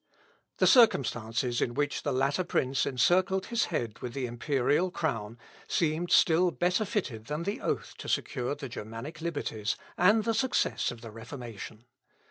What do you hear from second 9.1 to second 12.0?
liberties, and the success of the Reformation.